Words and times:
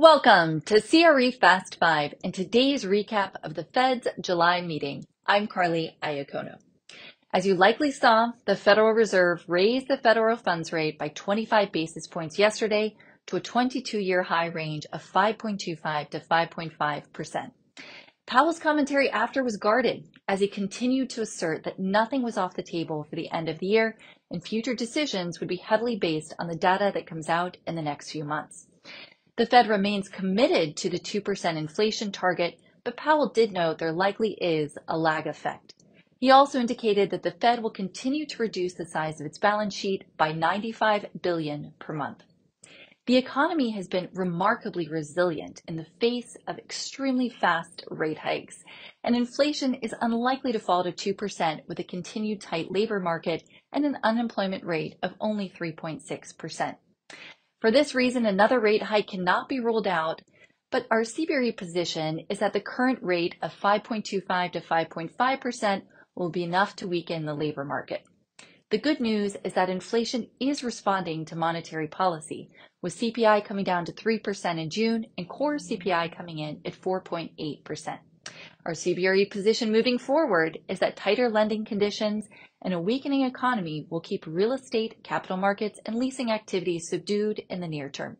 Welcome 0.00 0.60
to 0.66 0.80
CRE 0.80 1.36
Fast 1.40 1.76
5 1.80 2.14
and 2.22 2.32
today's 2.32 2.84
recap 2.84 3.32
of 3.42 3.54
the 3.54 3.64
Fed's 3.64 4.06
July 4.20 4.60
meeting. 4.60 5.04
I'm 5.26 5.48
Karly 5.48 5.96
Iacono. 6.00 6.58
As 7.34 7.44
you 7.44 7.56
likely 7.56 7.90
saw, 7.90 8.30
the 8.44 8.54
Federal 8.54 8.92
Reserve 8.92 9.42
raised 9.48 9.88
the 9.88 9.96
federal 9.96 10.36
funds 10.36 10.72
rate 10.72 11.00
by 11.00 11.08
25 11.08 11.72
basis 11.72 12.06
points 12.06 12.38
yesterday 12.38 12.94
to 13.26 13.34
a 13.34 13.40
22 13.40 13.98
year 13.98 14.22
high 14.22 14.46
range 14.46 14.86
of 14.92 15.02
5.25 15.02 16.10
to 16.10 16.20
5.5%. 16.20 17.50
Powell's 18.24 18.60
commentary 18.60 19.10
after 19.10 19.42
was 19.42 19.56
guarded 19.56 20.06
as 20.28 20.38
he 20.38 20.46
continued 20.46 21.10
to 21.10 21.22
assert 21.22 21.64
that 21.64 21.80
nothing 21.80 22.22
was 22.22 22.38
off 22.38 22.54
the 22.54 22.62
table 22.62 23.02
for 23.10 23.16
the 23.16 23.32
end 23.32 23.48
of 23.48 23.58
the 23.58 23.66
year 23.66 23.98
and 24.30 24.44
future 24.44 24.76
decisions 24.76 25.40
would 25.40 25.48
be 25.48 25.56
heavily 25.56 25.96
based 25.96 26.36
on 26.38 26.46
the 26.46 26.54
data 26.54 26.92
that 26.94 27.08
comes 27.08 27.28
out 27.28 27.56
in 27.66 27.74
the 27.74 27.82
next 27.82 28.12
few 28.12 28.22
months. 28.22 28.67
The 29.38 29.46
Fed 29.46 29.68
remains 29.68 30.08
committed 30.08 30.76
to 30.78 30.90
the 30.90 30.98
2% 30.98 31.56
inflation 31.56 32.10
target, 32.10 32.58
but 32.82 32.96
Powell 32.96 33.28
did 33.28 33.52
note 33.52 33.78
there 33.78 33.92
likely 33.92 34.32
is 34.32 34.76
a 34.88 34.98
lag 34.98 35.28
effect. 35.28 35.74
He 36.18 36.32
also 36.32 36.58
indicated 36.58 37.10
that 37.10 37.22
the 37.22 37.30
Fed 37.30 37.62
will 37.62 37.70
continue 37.70 38.26
to 38.26 38.42
reduce 38.42 38.74
the 38.74 38.84
size 38.84 39.20
of 39.20 39.26
its 39.26 39.38
balance 39.38 39.74
sheet 39.74 40.06
by 40.16 40.32
95 40.32 41.06
billion 41.22 41.72
per 41.78 41.92
month. 41.92 42.24
The 43.06 43.16
economy 43.16 43.70
has 43.70 43.86
been 43.86 44.08
remarkably 44.12 44.88
resilient 44.88 45.62
in 45.68 45.76
the 45.76 45.86
face 46.00 46.36
of 46.48 46.58
extremely 46.58 47.28
fast 47.28 47.84
rate 47.92 48.18
hikes, 48.18 48.64
and 49.04 49.14
inflation 49.14 49.74
is 49.74 49.94
unlikely 50.00 50.50
to 50.50 50.58
fall 50.58 50.82
to 50.82 50.90
2% 50.90 51.60
with 51.68 51.78
a 51.78 51.84
continued 51.84 52.40
tight 52.40 52.72
labor 52.72 52.98
market 52.98 53.44
and 53.72 53.86
an 53.86 53.98
unemployment 54.02 54.64
rate 54.64 54.96
of 55.00 55.14
only 55.20 55.48
3.6%. 55.48 56.74
For 57.60 57.72
this 57.72 57.92
reason, 57.94 58.24
another 58.24 58.60
rate 58.60 58.84
hike 58.84 59.08
cannot 59.08 59.48
be 59.48 59.58
ruled 59.58 59.88
out, 59.88 60.22
but 60.70 60.86
our 60.92 61.02
CBRE 61.02 61.56
position 61.56 62.20
is 62.28 62.38
that 62.38 62.52
the 62.52 62.60
current 62.60 63.02
rate 63.02 63.34
of 63.42 63.52
5.25 63.52 64.52
to 64.52 64.60
5.5% 64.60 65.82
will 66.14 66.30
be 66.30 66.44
enough 66.44 66.76
to 66.76 66.86
weaken 66.86 67.26
the 67.26 67.34
labor 67.34 67.64
market. 67.64 68.04
The 68.70 68.78
good 68.78 69.00
news 69.00 69.36
is 69.42 69.54
that 69.54 69.70
inflation 69.70 70.28
is 70.38 70.62
responding 70.62 71.24
to 71.24 71.36
monetary 71.36 71.88
policy, 71.88 72.50
with 72.80 72.96
CPI 72.96 73.44
coming 73.44 73.64
down 73.64 73.86
to 73.86 73.92
3% 73.92 74.60
in 74.60 74.70
June 74.70 75.06
and 75.16 75.28
core 75.28 75.56
CPI 75.56 76.16
coming 76.16 76.38
in 76.38 76.60
at 76.64 76.80
4.8%. 76.80 77.98
Our 78.66 78.72
CBRE 78.72 79.30
position 79.30 79.72
moving 79.72 79.98
forward 79.98 80.58
is 80.68 80.80
that 80.80 80.96
tighter 80.96 81.30
lending 81.30 81.64
conditions 81.64 82.28
and 82.60 82.74
a 82.74 82.80
weakening 82.80 83.22
economy 83.22 83.86
will 83.88 84.00
keep 84.00 84.26
real 84.26 84.52
estate, 84.52 85.02
capital 85.02 85.36
markets, 85.36 85.78
and 85.86 85.96
leasing 85.96 86.30
activity 86.30 86.78
subdued 86.78 87.42
in 87.48 87.60
the 87.60 87.68
near 87.68 87.88
term. 87.88 88.16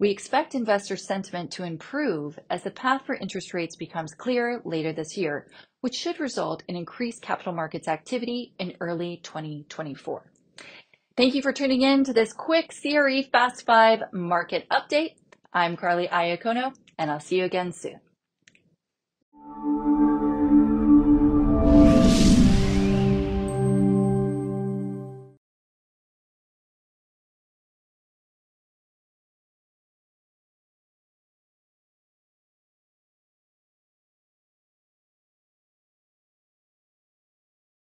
We 0.00 0.10
expect 0.10 0.54
investor 0.54 0.96
sentiment 0.96 1.50
to 1.52 1.64
improve 1.64 2.38
as 2.48 2.62
the 2.62 2.70
path 2.70 3.02
for 3.04 3.14
interest 3.14 3.52
rates 3.52 3.76
becomes 3.76 4.14
clearer 4.14 4.62
later 4.64 4.92
this 4.92 5.16
year, 5.16 5.48
which 5.80 5.94
should 5.94 6.20
result 6.20 6.62
in 6.68 6.76
increased 6.76 7.20
capital 7.20 7.52
markets 7.52 7.88
activity 7.88 8.54
in 8.58 8.74
early 8.80 9.20
2024. 9.22 10.22
Thank 11.16 11.34
you 11.34 11.42
for 11.42 11.52
tuning 11.52 11.82
in 11.82 12.04
to 12.04 12.12
this 12.12 12.32
quick 12.32 12.72
CRE 12.80 13.22
Fast 13.30 13.66
5 13.66 14.12
market 14.12 14.68
update. 14.70 15.16
I'm 15.52 15.76
Karly 15.76 16.08
Iacono, 16.08 16.72
and 16.96 17.10
I'll 17.10 17.20
see 17.20 17.38
you 17.38 17.44
again 17.44 17.72
soon. 17.72 18.00